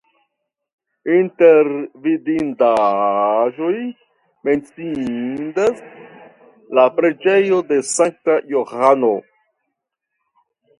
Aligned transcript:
Inter 1.15 1.67
vidindaĵoj 2.05 3.75
menciindas 4.49 5.85
la 6.81 6.89
preĝejo 6.99 7.63
de 7.73 7.81
Sankta 7.95 8.41
Johano. 8.57 9.15